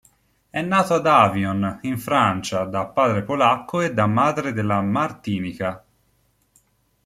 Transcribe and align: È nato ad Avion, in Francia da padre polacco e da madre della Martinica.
È 0.49 0.59
nato 0.63 0.95
ad 0.95 1.05
Avion, 1.05 1.77
in 1.83 1.99
Francia 1.99 2.63
da 2.63 2.87
padre 2.87 3.21
polacco 3.21 3.81
e 3.81 3.93
da 3.93 4.07
madre 4.07 4.51
della 4.51 4.81
Martinica. 4.81 5.85